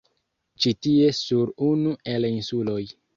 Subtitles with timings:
[0.63, 2.79] Ĉi tie sur unu el insuloj